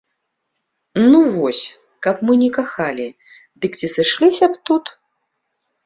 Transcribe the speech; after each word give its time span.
Ну 1.11 1.19
вось, 1.35 1.59
каб 2.07 2.15
мы 2.29 2.33
не 2.43 2.49
кахалі, 2.57 3.07
дык 3.63 3.71
ці 3.81 3.87
сышліся 3.97 4.45
б 4.55 4.63
тут? 4.69 4.85